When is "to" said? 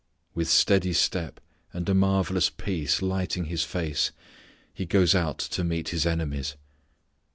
5.37-5.63